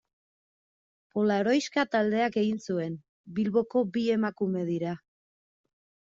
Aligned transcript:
Polaroiska 1.17 1.85
taldeak 1.97 2.39
egin 2.43 2.57
zuen, 2.71 2.97
Bilboko 3.37 3.85
bi 3.99 4.09
emakume 4.17 4.67
dira. 4.73 4.97